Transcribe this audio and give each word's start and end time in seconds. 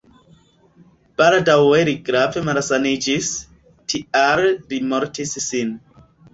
Baldaŭe 1.21 1.83
li 1.89 1.93
grave 2.09 2.43
malsaniĝis, 2.49 3.31
tial 3.95 4.45
li 4.51 4.83
mortis 4.97 5.39
sin. 5.49 5.79